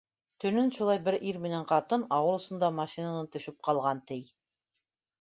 [0.45, 4.23] Төнөн шулай бер ир менән ҡатын ауыл осонда машинанан төшөп ҡалған, ти.